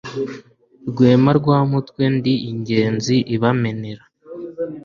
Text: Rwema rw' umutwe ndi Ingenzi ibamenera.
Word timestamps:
Rwema 0.89 1.31
rw' 1.39 1.49
umutwe 1.59 2.03
ndi 2.15 2.33
Ingenzi 2.51 3.15
ibamenera. 3.35 4.03